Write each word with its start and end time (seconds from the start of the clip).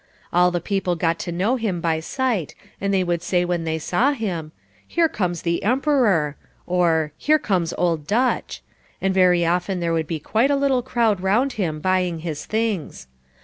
All 0.33 0.49
the 0.49 0.59
people 0.59 0.95
got 0.95 1.19
to 1.19 1.31
know 1.31 1.57
him 1.57 1.79
by 1.79 1.99
sight 1.99 2.55
and 2.81 2.91
they 2.91 3.03
would 3.03 3.21
say 3.21 3.45
when 3.45 3.65
they 3.65 3.77
saw 3.77 4.13
him, 4.13 4.51
"Here 4.87 5.07
comes 5.07 5.43
the 5.43 5.61
Emperor," 5.61 6.37
or 6.65 7.11
"Here 7.19 7.37
comes 7.37 7.71
Old 7.77 8.07
Dutch," 8.07 8.63
and 8.99 9.13
very 9.13 9.45
often 9.45 9.79
there 9.79 9.93
would 9.93 10.07
be 10.07 10.19
quite 10.19 10.49
a 10.49 10.55
little 10.55 10.81
crowd 10.81 11.21
round 11.21 11.53
him 11.53 11.79
buying 11.79 12.21
his 12.21 12.47
things. 12.47 13.05